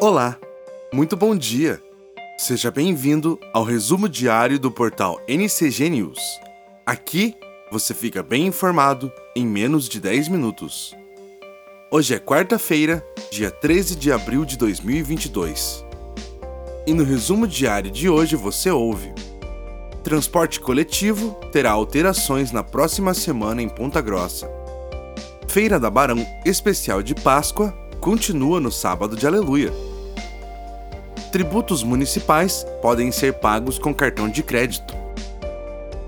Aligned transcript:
Olá, 0.00 0.38
muito 0.94 1.16
bom 1.16 1.34
dia. 1.34 1.82
Seja 2.38 2.70
bem-vindo 2.70 3.36
ao 3.52 3.64
resumo 3.64 4.08
diário 4.08 4.56
do 4.56 4.70
portal 4.70 5.20
NCG 5.26 5.90
News. 5.90 6.20
Aqui 6.86 7.34
você 7.68 7.92
fica 7.92 8.22
bem 8.22 8.46
informado 8.46 9.10
em 9.34 9.44
menos 9.44 9.88
de 9.88 10.00
10 10.00 10.28
minutos. 10.28 10.94
Hoje 11.90 12.14
é 12.14 12.18
quarta-feira, 12.20 13.04
dia 13.32 13.50
13 13.50 13.96
de 13.96 14.12
abril 14.12 14.44
de 14.44 14.56
2022. 14.56 15.84
E 16.86 16.94
no 16.94 17.02
resumo 17.02 17.44
diário 17.44 17.90
de 17.90 18.08
hoje 18.08 18.36
você 18.36 18.70
ouve: 18.70 19.12
Transporte 20.04 20.60
coletivo 20.60 21.34
terá 21.50 21.72
alterações 21.72 22.52
na 22.52 22.62
próxima 22.62 23.14
semana 23.14 23.60
em 23.60 23.68
Ponta 23.68 24.00
Grossa. 24.00 24.48
Feira 25.48 25.80
da 25.80 25.90
Barão 25.90 26.24
Especial 26.46 27.02
de 27.02 27.16
Páscoa 27.16 27.76
continua 28.00 28.60
no 28.60 28.70
sábado 28.70 29.16
de 29.16 29.26
Aleluia. 29.26 29.72
Tributos 31.30 31.82
municipais 31.82 32.66
podem 32.80 33.12
ser 33.12 33.34
pagos 33.34 33.78
com 33.78 33.94
cartão 33.94 34.30
de 34.30 34.42
crédito. 34.42 34.94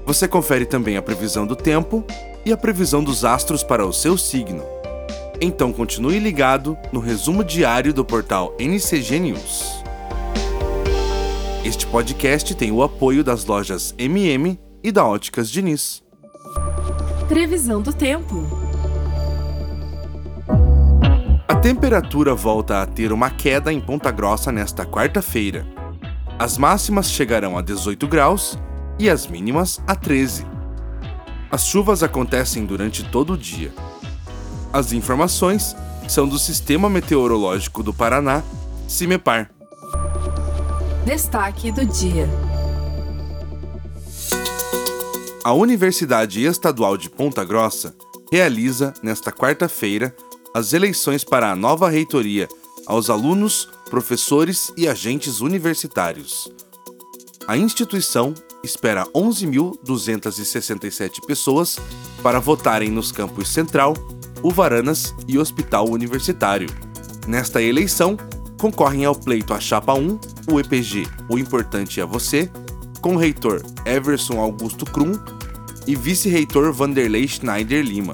Você 0.06 0.26
confere 0.26 0.64
também 0.64 0.96
a 0.96 1.02
previsão 1.02 1.46
do 1.46 1.54
tempo 1.54 2.04
e 2.44 2.52
a 2.52 2.56
previsão 2.56 3.04
dos 3.04 3.24
astros 3.24 3.62
para 3.62 3.86
o 3.86 3.92
seu 3.92 4.16
signo. 4.16 4.64
Então 5.40 5.72
continue 5.72 6.18
ligado 6.18 6.76
no 6.90 7.00
resumo 7.00 7.44
diário 7.44 7.92
do 7.92 8.04
portal 8.04 8.54
NCG 8.58 9.18
News. 9.18 9.82
Este 11.64 11.86
podcast 11.86 12.54
tem 12.54 12.72
o 12.72 12.82
apoio 12.82 13.22
das 13.22 13.44
lojas 13.44 13.94
MM 13.98 14.58
e 14.82 14.90
da 14.90 15.06
Óticas 15.06 15.50
Diniz. 15.50 16.02
Previsão 17.28 17.82
do 17.82 17.92
tempo. 17.92 18.59
A 21.50 21.54
temperatura 21.56 22.32
volta 22.32 22.80
a 22.80 22.86
ter 22.86 23.12
uma 23.12 23.28
queda 23.28 23.72
em 23.72 23.80
Ponta 23.80 24.12
Grossa 24.12 24.52
nesta 24.52 24.86
quarta-feira. 24.86 25.66
As 26.38 26.56
máximas 26.56 27.10
chegarão 27.10 27.58
a 27.58 27.60
18 27.60 28.06
graus 28.06 28.56
e 29.00 29.10
as 29.10 29.26
mínimas 29.26 29.82
a 29.84 29.96
13. 29.96 30.46
As 31.50 31.66
chuvas 31.66 32.04
acontecem 32.04 32.64
durante 32.64 33.02
todo 33.02 33.32
o 33.32 33.36
dia. 33.36 33.72
As 34.72 34.92
informações 34.92 35.74
são 36.08 36.28
do 36.28 36.38
Sistema 36.38 36.88
Meteorológico 36.88 37.82
do 37.82 37.92
Paraná, 37.92 38.44
CIMEPAR. 38.86 39.50
Destaque 41.04 41.72
do 41.72 41.84
dia. 41.84 42.28
A 45.42 45.52
Universidade 45.52 46.44
Estadual 46.44 46.96
de 46.96 47.10
Ponta 47.10 47.44
Grossa 47.44 47.92
realiza, 48.30 48.94
nesta 49.02 49.32
quarta-feira, 49.32 50.14
as 50.52 50.72
eleições 50.72 51.22
para 51.22 51.48
a 51.50 51.56
nova 51.56 51.88
reitoria 51.88 52.48
aos 52.86 53.08
alunos, 53.08 53.68
professores 53.88 54.72
e 54.76 54.88
agentes 54.88 55.40
universitários. 55.40 56.50
A 57.46 57.56
instituição 57.56 58.34
espera 58.62 59.06
11.267 59.14 61.24
pessoas 61.26 61.78
para 62.22 62.38
votarem 62.40 62.90
nos 62.90 63.10
campos 63.12 63.48
Central, 63.48 63.94
Uvaranas 64.42 65.14
e 65.28 65.38
Hospital 65.38 65.88
Universitário. 65.88 66.68
Nesta 67.26 67.62
eleição, 67.62 68.16
concorrem 68.60 69.04
ao 69.04 69.14
pleito 69.14 69.54
a 69.54 69.60
Chapa 69.60 69.94
1, 69.94 70.18
o 70.52 70.60
EPG 70.60 71.06
O 71.28 71.38
Importante 71.38 72.00
é 72.00 72.06
Você, 72.06 72.50
com 73.00 73.14
o 73.14 73.18
reitor 73.18 73.62
Everson 73.86 74.40
Augusto 74.40 74.84
Krum 74.84 75.12
e 75.86 75.96
vice-reitor 75.96 76.72
Vanderlei 76.72 77.26
Schneider 77.26 77.82
Lima. 77.84 78.12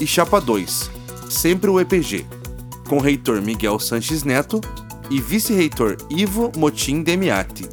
E 0.00 0.06
Chapa 0.06 0.40
2, 0.40 0.90
sempre 1.34 1.68
o 1.68 1.80
EPG, 1.80 2.24
com 2.88 2.98
reitor 2.98 3.42
Miguel 3.42 3.78
Sanches 3.78 4.22
Neto 4.22 4.60
e 5.10 5.20
vice-reitor 5.20 5.96
Ivo 6.08 6.52
Motim 6.56 7.02
Demiati. 7.02 7.68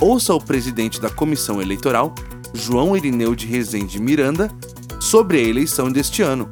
Ouça 0.00 0.34
o 0.34 0.40
presidente 0.40 1.00
da 1.00 1.10
comissão 1.10 1.60
eleitoral, 1.60 2.14
João 2.54 2.96
Irineu 2.96 3.34
de 3.34 3.46
Rezende 3.46 4.00
Miranda, 4.00 4.50
sobre 5.00 5.38
a 5.38 5.42
eleição 5.42 5.92
deste 5.92 6.22
ano. 6.22 6.48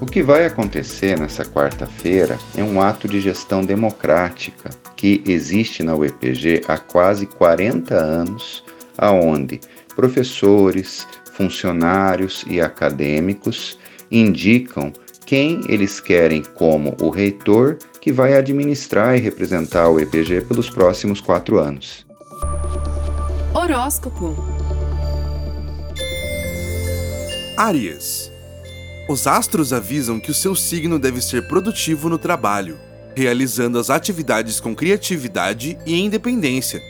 O 0.00 0.06
que 0.06 0.22
vai 0.22 0.46
acontecer 0.46 1.18
nessa 1.18 1.44
quarta-feira 1.44 2.38
é 2.56 2.62
um 2.62 2.80
ato 2.80 3.08
de 3.08 3.20
gestão 3.20 3.64
democrática 3.64 4.70
que 4.94 5.22
existe 5.26 5.82
na 5.82 5.96
UEPG 5.96 6.62
há 6.68 6.78
quase 6.78 7.26
40 7.26 7.94
anos, 7.94 8.62
aonde 8.96 9.58
professores, 9.96 11.06
funcionários 11.32 12.44
e 12.46 12.60
acadêmicos 12.60 13.78
indicam 14.10 14.92
quem 15.28 15.60
eles 15.68 16.00
querem 16.00 16.42
como 16.42 16.96
o 17.02 17.10
reitor 17.10 17.76
que 18.00 18.10
vai 18.10 18.32
administrar 18.32 19.14
e 19.14 19.20
representar 19.20 19.90
o 19.90 20.00
EPG 20.00 20.40
pelos 20.48 20.70
próximos 20.70 21.20
quatro 21.20 21.58
anos. 21.58 22.06
Horóscopo. 23.52 24.34
Áries. 27.58 28.32
Os 29.06 29.26
astros 29.26 29.70
avisam 29.70 30.18
que 30.18 30.30
o 30.30 30.34
seu 30.34 30.56
signo 30.56 30.98
deve 30.98 31.20
ser 31.20 31.46
produtivo 31.46 32.08
no 32.08 32.16
trabalho, 32.16 32.78
realizando 33.14 33.78
as 33.78 33.90
atividades 33.90 34.58
com 34.58 34.74
criatividade 34.74 35.76
e 35.84 36.00
independência. 36.00 36.80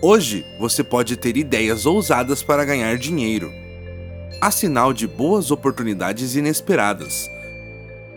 Hoje 0.00 0.42
você 0.58 0.82
pode 0.82 1.18
ter 1.18 1.36
ideias 1.36 1.84
ousadas 1.84 2.42
para 2.42 2.64
ganhar 2.64 2.96
dinheiro. 2.96 3.52
Há 4.40 4.50
sinal 4.50 4.94
de 4.94 5.06
boas 5.06 5.50
oportunidades 5.50 6.34
inesperadas, 6.34 7.30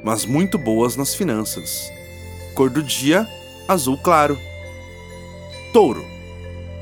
mas 0.06 0.24
muito 0.24 0.56
boas 0.60 0.96
nas 0.96 1.16
finanças. 1.16 1.92
Cor 2.54 2.70
do 2.70 2.84
dia: 2.84 3.28
azul 3.68 3.98
claro. 3.98 4.38
Touro. 5.74 6.06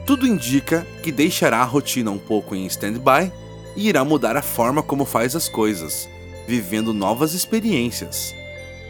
Tudo 0.06 0.28
indica 0.28 0.86
que 1.02 1.10
deixará 1.10 1.60
a 1.60 1.64
rotina 1.64 2.12
um 2.12 2.18
pouco 2.18 2.54
em 2.54 2.66
stand-by 2.66 3.32
e 3.78 3.88
irá 3.88 4.04
mudar 4.04 4.36
a 4.36 4.42
forma 4.42 4.84
como 4.84 5.06
faz 5.06 5.38
as 5.38 5.48
coisas, 5.48 6.10
vivendo 6.46 6.94
novas 6.94 7.34
experiências. 7.34 8.36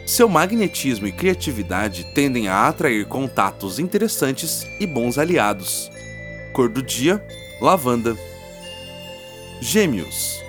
Seu 0.04 0.28
magnetismo 0.28 1.06
e 1.06 1.12
criatividade 1.12 2.04
tendem 2.16 2.48
a 2.48 2.68
atrair 2.68 3.06
contatos 3.06 3.78
interessantes 3.78 4.66
e 4.80 4.88
bons 4.88 5.20
aliados. 5.20 5.92
Cor 6.54 6.70
do 6.70 6.82
dia: 6.82 7.24
lavanda. 7.62 8.18
Gêmeos. 9.62 10.44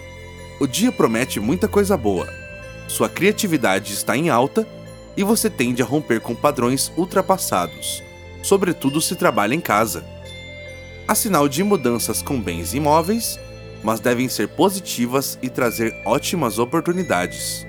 O 0.59 0.67
dia 0.67 0.91
promete 0.91 1.39
muita 1.39 1.69
coisa 1.69 1.99
boa 1.99 2.44
sua 2.89 3.09
criatividade 3.09 3.93
está 3.93 4.17
em 4.17 4.29
alta 4.29 4.67
e 5.17 5.23
você 5.23 5.49
tende 5.49 5.83
a 5.83 5.85
romper 5.85 6.21
com 6.21 6.35
padrões 6.35 6.93
ultrapassados, 6.97 8.03
sobretudo 8.43 9.01
se 9.01 9.17
trabalha 9.17 9.55
em 9.55 9.61
casa. 9.61 10.05
Há 11.07 11.15
sinal 11.15 11.49
de 11.49 11.63
mudanças 11.63 12.23
com 12.23 12.41
bens 12.41 12.75
imóveis, 12.75 13.39
mas 13.83 14.01
devem 14.01 14.29
ser 14.29 14.49
positivas 14.49 15.39
e 15.43 15.51
trazer 15.51 15.95
ótimas 16.05 16.59
oportunidades. 16.59 17.67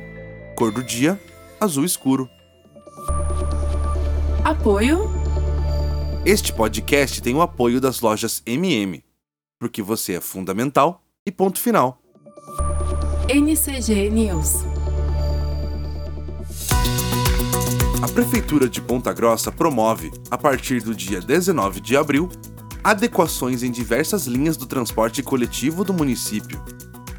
Cor 0.56 0.72
do 0.72 0.81
dia: 0.81 1.20
azul 1.59 1.84
escuro. 1.84 2.30
Apoio. 4.44 5.09
Este 6.26 6.53
podcast 6.53 7.22
tem 7.22 7.36
o 7.36 7.42
apoio 7.42 7.82
das 7.82 8.00
lojas 8.00 8.42
MM, 8.46 9.03
porque 9.59 9.82
você 9.82 10.14
é 10.14 10.22
fundamental 10.22 11.03
e 11.26 11.32
ponto 11.32 11.59
final. 11.59 12.00
NCG 13.28 14.09
News. 14.09 14.75
A 18.01 18.07
Prefeitura 18.07 18.67
de 18.69 18.81
Ponta 18.81 19.13
Grossa 19.13 19.51
promove, 19.51 20.11
a 20.29 20.38
partir 20.38 20.81
do 20.81 20.94
dia 20.94 21.22
19 21.22 21.79
de 21.79 21.95
abril, 21.95 22.29
adequações 22.83 23.63
em 23.63 23.72
diversas 23.72 24.28
linhas 24.28 24.57
do 24.57 24.66
transporte 24.66 25.23
coletivo 25.23 25.83
do 25.83 25.94
município. 25.94 26.61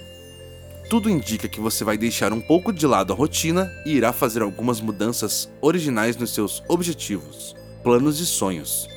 Tudo 0.89 1.11
indica 1.11 1.47
que 1.47 1.59
você 1.59 1.83
vai 1.83 1.95
deixar 1.95 2.33
um 2.33 2.41
pouco 2.41 2.73
de 2.73 2.87
lado 2.87 3.13
a 3.13 3.15
rotina 3.15 3.71
e 3.85 3.91
irá 3.91 4.11
fazer 4.11 4.41
algumas 4.41 4.81
mudanças 4.81 5.47
originais 5.61 6.17
nos 6.17 6.33
seus 6.33 6.63
objetivos, 6.67 7.55
planos 7.83 8.19
e 8.19 8.25
sonhos, 8.25 8.89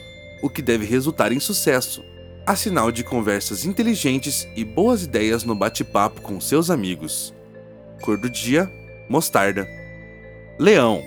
o 0.43 0.49
que 0.49 0.63
deve 0.63 0.87
resultar 0.87 1.31
em 1.31 1.39
sucesso. 1.39 2.03
A 2.47 2.57
sinal 2.57 2.91
de 2.91 3.05
conversas 3.05 3.67
inteligentes 3.67 4.49
e 4.57 4.65
boas 4.65 5.03
ideias 5.03 5.45
no 5.45 5.55
bate-papo 5.55 6.23
com 6.23 6.41
seus 6.41 6.71
amigos. 6.71 7.35
Cor 8.01 8.17
do 8.17 8.31
dia: 8.31 8.67
mostarda. 9.11 9.69
Leão. 10.59 11.05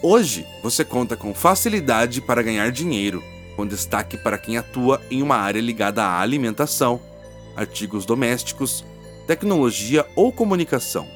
Hoje 0.00 0.46
você 0.62 0.84
conta 0.84 1.16
com 1.16 1.34
facilidade 1.34 2.20
para 2.20 2.42
ganhar 2.42 2.70
dinheiro, 2.70 3.24
com 3.56 3.66
destaque 3.66 4.16
para 4.16 4.38
quem 4.38 4.56
atua 4.56 5.02
em 5.10 5.20
uma 5.20 5.34
área 5.34 5.60
ligada 5.60 6.04
à 6.04 6.20
alimentação, 6.20 7.00
artigos 7.56 8.04
domésticos, 8.06 8.84
tecnologia 9.26 10.06
ou 10.14 10.32
comunicação. 10.32 11.06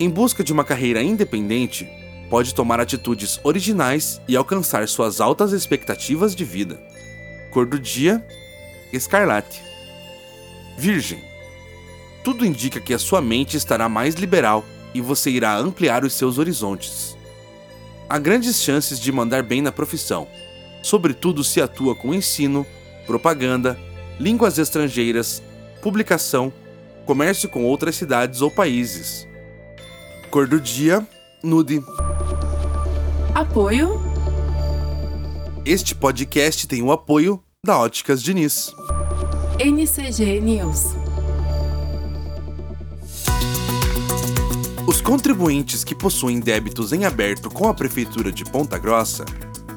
Em 0.00 0.08
busca 0.08 0.44
de 0.44 0.52
uma 0.52 0.64
carreira 0.64 1.02
independente, 1.02 1.88
pode 2.30 2.54
tomar 2.54 2.80
atitudes 2.80 3.40
originais 3.42 4.20
e 4.28 4.36
alcançar 4.36 4.86
suas 4.88 5.20
altas 5.20 5.52
expectativas 5.52 6.34
de 6.34 6.44
vida. 6.44 6.80
Cor 7.50 7.66
do 7.66 7.78
dia: 7.78 8.24
escarlate. 8.92 9.60
Virgem. 10.76 11.20
Tudo 12.22 12.46
indica 12.46 12.80
que 12.80 12.94
a 12.94 12.98
sua 12.98 13.20
mente 13.20 13.56
estará 13.56 13.88
mais 13.88 14.14
liberal 14.14 14.64
e 14.94 15.00
você 15.00 15.30
irá 15.30 15.56
ampliar 15.56 16.04
os 16.04 16.12
seus 16.12 16.38
horizontes. 16.38 17.16
Há 18.08 18.18
grandes 18.18 18.62
chances 18.62 18.98
de 18.98 19.12
mandar 19.12 19.42
bem 19.42 19.60
na 19.60 19.72
profissão, 19.72 20.28
sobretudo 20.82 21.44
se 21.44 21.60
atua 21.60 21.94
com 21.94 22.14
ensino, 22.14 22.66
propaganda, 23.06 23.78
línguas 24.18 24.58
estrangeiras, 24.58 25.42
publicação, 25.82 26.52
comércio 27.06 27.48
com 27.48 27.64
outras 27.64 27.96
cidades 27.96 28.40
ou 28.40 28.50
países. 28.50 29.26
Cor 30.30 30.46
do 30.46 30.60
dia: 30.60 31.06
nude. 31.42 31.82
Apoio. 33.34 34.00
Este 35.64 35.94
podcast 35.94 36.66
tem 36.66 36.82
o 36.82 36.92
apoio 36.92 37.42
da 37.64 37.78
Óticas 37.78 38.22
Diniz. 38.22 38.72
NCG 39.58 40.40
News. 40.40 40.94
Os 44.86 45.02
contribuintes 45.02 45.84
que 45.84 45.94
possuem 45.94 46.40
débitos 46.40 46.92
em 46.92 47.04
aberto 47.04 47.50
com 47.50 47.68
a 47.68 47.74
Prefeitura 47.74 48.32
de 48.32 48.44
Ponta 48.44 48.78
Grossa 48.78 49.24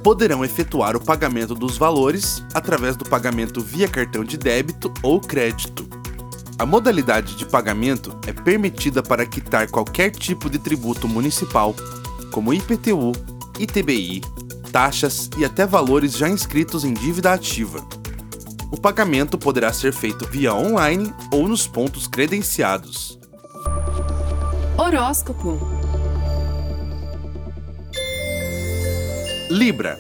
poderão 0.04 0.44
efetuar 0.44 0.96
o 0.96 1.04
pagamento 1.04 1.54
dos 1.54 1.78
valores 1.78 2.44
através 2.54 2.96
do 2.96 3.06
pagamento 3.06 3.62
via 3.62 3.88
cartão 3.88 4.24
de 4.24 4.38
débito 4.38 4.92
ou 5.04 5.20
crédito. 5.20 5.88
A 6.58 6.66
modalidade 6.66 7.36
de 7.36 7.46
pagamento 7.46 8.16
é 8.28 8.34
permitida 8.34 9.02
para 9.02 9.26
quitar 9.26 9.70
qualquer 9.70 10.12
tipo 10.12 10.50
de 10.50 10.60
tributo 10.60 11.08
municipal, 11.08 11.76
como 12.32 12.54
IPTU, 12.54 13.12
ITBI, 13.60 14.22
taxas 14.72 15.30
e 15.38 15.46
até 15.46 15.66
valores 15.66 16.14
já 16.14 16.30
inscritos 16.30 16.84
em 16.84 16.94
dívida 16.94 17.34
ativa. 17.34 17.84
O 18.72 18.80
pagamento 18.80 19.38
poderá 19.38 19.74
ser 19.74 19.92
feito 19.92 20.26
via 20.28 20.54
online 20.54 21.14
ou 21.32 21.48
nos 21.48 21.68
pontos 21.68 22.08
credenciados. 22.08 23.20
Horóscopo. 24.78 25.71
Libra. 29.52 30.00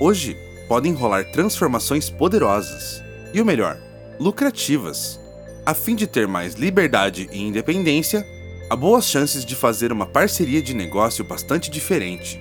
Hoje 0.00 0.34
podem 0.66 0.94
rolar 0.94 1.30
transformações 1.30 2.08
poderosas 2.08 3.02
e 3.34 3.38
o 3.38 3.44
melhor, 3.44 3.76
lucrativas. 4.18 5.20
A 5.66 5.74
fim 5.74 5.94
de 5.94 6.06
ter 6.06 6.26
mais 6.26 6.54
liberdade 6.54 7.28
e 7.30 7.42
independência, 7.42 8.26
há 8.70 8.74
boas 8.74 9.04
chances 9.04 9.44
de 9.44 9.54
fazer 9.54 9.92
uma 9.92 10.06
parceria 10.06 10.62
de 10.62 10.72
negócio 10.72 11.22
bastante 11.22 11.70
diferente. 11.70 12.40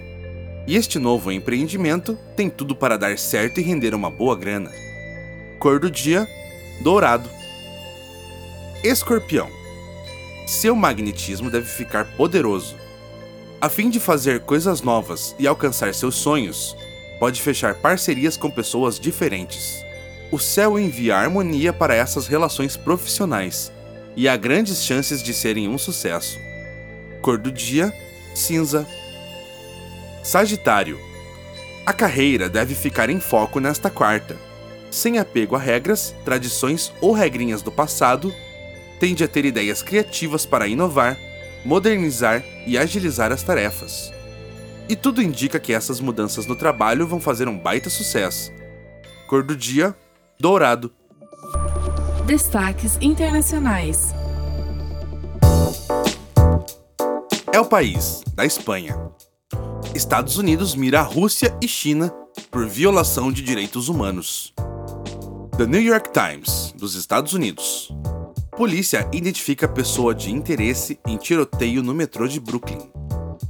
E 0.66 0.78
este 0.78 0.98
novo 1.00 1.34
empreendimento 1.34 2.18
tem 2.34 2.50
tudo 2.50 2.78
para 2.78 2.98
dar 2.98 3.18
certo 3.18 3.60
e 3.60 3.64
render 3.64 3.94
uma 3.94 4.10
boa 4.10 4.38
grana. 4.38 4.72
Cor 5.60 5.82
do 5.82 5.92
dia: 5.92 6.26
dourado. 6.82 7.30
Escorpião. 8.86 9.50
Seu 10.48 10.78
magnetismo 10.78 11.52
deve 11.52 11.68
ficar 11.68 12.06
poderoso. 12.16 12.85
A 13.66 13.70
fim 13.70 13.90
de 13.90 14.00
fazer 14.00 14.42
coisas 14.42 14.84
novas 14.84 15.36
e 15.40 15.48
alcançar 15.48 15.92
seus 15.96 16.14
sonhos, 16.14 16.78
pode 17.20 17.42
fechar 17.42 17.74
parcerias 17.74 18.38
com 18.38 18.52
pessoas 18.52 19.00
diferentes. 19.00 19.84
O 20.32 20.38
céu 20.38 20.78
envia 20.78 21.18
harmonia 21.18 21.74
para 21.74 21.96
essas 21.96 22.28
relações 22.28 22.78
profissionais 22.78 23.72
e 24.16 24.30
há 24.30 24.38
grandes 24.38 24.84
chances 24.84 25.24
de 25.24 25.34
serem 25.34 25.68
um 25.68 25.80
sucesso. 25.80 26.38
Cor 27.24 27.40
do 27.40 27.52
dia: 27.52 27.92
cinza. 28.36 28.88
Sagitário. 30.22 31.00
A 31.88 31.92
carreira 31.92 32.48
deve 32.48 32.76
ficar 32.76 33.10
em 33.10 33.20
foco 33.20 33.60
nesta 33.60 33.90
quarta. 33.90 34.38
Sem 34.92 35.18
apego 35.18 35.56
a 35.56 35.60
regras, 35.60 36.14
tradições 36.24 36.94
ou 37.02 37.14
regrinhas 37.14 37.64
do 37.64 37.72
passado, 37.72 38.32
tende 39.00 39.24
a 39.24 39.28
ter 39.28 39.44
ideias 39.44 39.82
criativas 39.82 40.46
para 40.46 40.68
inovar, 40.68 41.18
modernizar 41.66 42.44
e 42.66 42.78
agilizar 42.78 43.32
as 43.32 43.44
tarefas. 43.44 44.14
E 44.88 44.96
tudo 44.96 45.22
indica 45.22 45.60
que 45.60 45.74
essas 45.74 46.00
mudanças 46.00 46.46
no 46.46 46.56
trabalho 46.56 47.08
vão 47.08 47.20
fazer 47.20 47.48
um 47.48 47.58
baita 47.58 47.90
sucesso. 47.90 48.52
Cor 49.28 49.44
do 49.44 49.56
dia: 49.56 49.96
dourado. 50.40 50.94
Destaques 52.26 52.98
internacionais. 53.02 54.14
É 57.52 57.60
o 57.60 57.66
país 57.66 58.24
da 58.36 58.46
Espanha. 58.46 58.96
Estados 59.96 60.38
Unidos 60.38 60.76
mira 60.76 61.00
a 61.00 61.04
Rússia 61.04 61.58
e 61.62 61.68
China 61.68 62.14
por 62.52 62.68
violação 62.68 63.32
de 63.32 63.42
direitos 63.42 63.88
humanos. 63.88 64.54
The 65.58 65.66
New 65.66 65.82
York 65.82 66.10
Times, 66.12 66.74
dos 66.78 66.96
Estados 66.96 67.34
Unidos. 67.34 67.94
Polícia 68.56 69.06
identifica 69.12 69.68
pessoa 69.68 70.16
de 70.16 70.32
interesse 70.32 70.98
em 71.06 71.18
tiroteio 71.18 71.84
no 71.84 71.94
metrô 71.94 72.26
de 72.26 72.40
Brooklyn. 72.40 72.90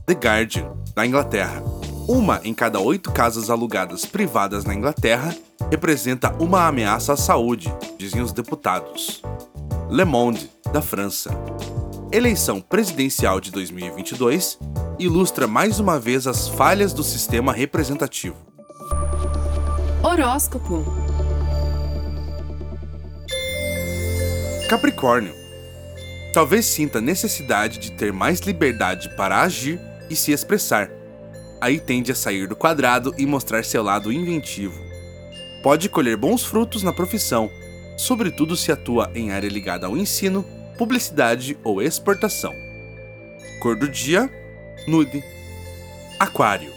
The 0.07 0.13
Guardian, 0.13 0.73
da 0.95 1.05
Inglaterra. 1.05 1.61
Uma 2.07 2.41
em 2.43 2.55
cada 2.55 2.79
oito 2.79 3.11
casas 3.11 3.51
alugadas 3.51 4.03
privadas 4.03 4.65
na 4.65 4.73
Inglaterra 4.73 5.35
representa 5.69 6.35
uma 6.39 6.65
ameaça 6.65 7.13
à 7.13 7.17
saúde, 7.17 7.71
dizem 7.99 8.19
os 8.19 8.31
deputados. 8.31 9.21
Le 9.91 10.05
Monde, 10.05 10.49
da 10.73 10.81
França. 10.81 11.29
Eleição 12.11 12.59
presidencial 12.59 13.39
de 13.39 13.51
2022 13.51 14.57
ilustra 14.97 15.45
mais 15.45 15.79
uma 15.79 15.99
vez 15.99 16.25
as 16.25 16.47
falhas 16.47 16.93
do 16.93 17.03
sistema 17.03 17.53
representativo. 17.53 18.37
Horóscopo. 20.01 21.04
Capricórnio. 24.67 25.35
Talvez 26.33 26.65
sinta 26.65 26.99
necessidade 26.99 27.77
de 27.77 27.91
ter 27.91 28.11
mais 28.11 28.39
liberdade 28.39 29.09
para 29.15 29.43
agir 29.43 29.79
e 30.09 30.15
se 30.15 30.31
expressar. 30.31 30.89
Aí 31.61 31.79
tende 31.79 32.11
a 32.11 32.15
sair 32.15 32.47
do 32.47 32.55
quadrado 32.55 33.13
e 33.15 33.27
mostrar 33.27 33.63
seu 33.63 33.83
lado 33.83 34.11
inventivo. 34.11 34.83
Pode 35.61 35.87
colher 35.87 36.17
bons 36.17 36.43
frutos 36.43 36.81
na 36.81 36.91
profissão, 36.91 37.49
sobretudo 37.95 38.57
se 38.57 38.71
atua 38.71 39.11
em 39.13 39.31
área 39.31 39.47
ligada 39.47 39.85
ao 39.85 39.95
ensino, 39.95 40.43
publicidade 40.79 41.55
ou 41.63 41.79
exportação. 41.79 42.53
Cor 43.61 43.75
do 43.75 43.87
dia: 43.87 44.27
nude. 44.87 45.23
Aquário. 46.19 46.73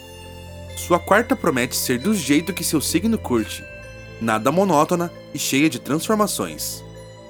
Sua 0.76 0.98
quarta 0.98 1.34
promete 1.34 1.74
ser 1.74 1.98
do 1.98 2.14
jeito 2.14 2.52
que 2.52 2.62
seu 2.62 2.82
signo 2.82 3.16
curte, 3.16 3.64
nada 4.20 4.52
monótona 4.52 5.10
e 5.32 5.38
cheia 5.38 5.70
de 5.70 5.78
transformações. 5.78 6.86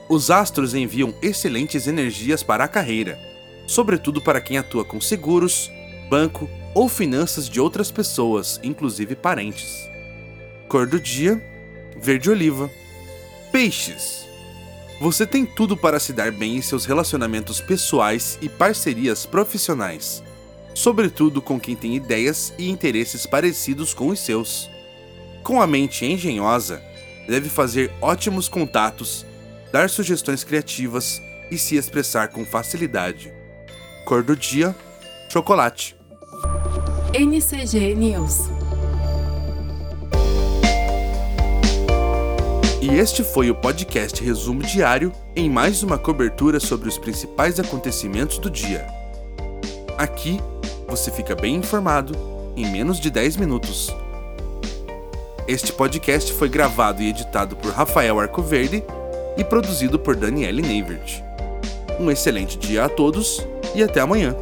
Os 0.08 0.30
astros 0.30 0.74
enviam 0.74 1.14
excelentes 1.20 1.86
energias 1.86 2.42
para 2.42 2.64
a 2.64 2.68
carreira, 2.68 3.18
sobretudo 3.66 4.22
para 4.22 4.40
quem 4.40 4.56
atua 4.56 4.84
com 4.84 5.00
seguros, 5.00 5.70
banco 6.08 6.48
ou 6.74 6.88
finanças 6.88 7.48
de 7.48 7.60
outras 7.60 7.90
pessoas, 7.90 8.58
inclusive 8.62 9.14
parentes. 9.14 9.86
Cor 10.66 10.86
do 10.86 10.98
dia: 10.98 11.42
verde 12.00 12.30
oliva. 12.30 12.70
Peixes. 13.52 14.26
Você 15.00 15.26
tem 15.26 15.46
tudo 15.46 15.76
para 15.76 16.00
se 16.00 16.12
dar 16.12 16.32
bem 16.32 16.56
em 16.56 16.62
seus 16.62 16.84
relacionamentos 16.84 17.60
pessoais 17.60 18.38
e 18.42 18.48
parcerias 18.48 19.24
profissionais, 19.24 20.22
sobretudo 20.74 21.40
com 21.40 21.60
quem 21.60 21.76
tem 21.76 21.94
ideias 21.94 22.52
e 22.58 22.68
interesses 22.68 23.24
parecidos 23.24 23.94
com 23.94 24.08
os 24.08 24.18
seus. 24.18 24.68
Com 25.42 25.62
a 25.62 25.66
mente 25.66 26.04
engenhosa, 26.04 26.82
deve 27.28 27.48
fazer 27.48 27.92
ótimos 28.00 28.48
contatos, 28.48 29.24
dar 29.72 29.90
sugestões 29.90 30.44
criativas 30.44 31.20
e 31.50 31.58
se 31.58 31.76
expressar 31.76 32.28
com 32.28 32.44
facilidade. 32.44 33.32
Cor 34.04 34.22
do 34.22 34.36
dia: 34.36 34.74
chocolate. 35.30 35.96
NCG 37.14 37.94
News. 37.94 38.48
E 42.80 42.94
este 42.94 43.24
foi 43.24 43.50
o 43.50 43.54
podcast 43.54 44.22
Resumo 44.22 44.62
Diário 44.62 45.12
em 45.34 45.50
mais 45.50 45.82
uma 45.82 45.98
cobertura 45.98 46.60
sobre 46.60 46.88
os 46.88 46.96
principais 46.96 47.58
acontecimentos 47.58 48.38
do 48.38 48.48
dia. 48.48 48.86
Aqui 49.98 50.40
você 50.86 51.10
fica 51.10 51.34
bem 51.34 51.56
informado 51.56 52.14
em 52.56 52.70
menos 52.70 52.98
de 52.98 53.10
10 53.10 53.36
minutos. 53.36 53.94
Este 55.46 55.72
podcast 55.72 56.32
foi 56.32 56.48
gravado 56.48 57.02
e 57.02 57.08
editado 57.08 57.56
por 57.56 57.72
Rafael 57.72 58.20
Arcoverde 58.20 58.82
e 59.38 59.44
produzido 59.44 59.98
por 59.98 60.16
Daniele 60.16 60.60
Neivert. 60.60 61.22
Um 61.98 62.10
excelente 62.10 62.58
dia 62.58 62.84
a 62.84 62.88
todos 62.88 63.46
e 63.74 63.82
até 63.82 64.00
amanhã. 64.00 64.36